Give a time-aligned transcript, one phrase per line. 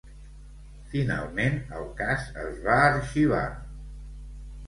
[0.93, 3.45] Finalment, el cas es va arxivar.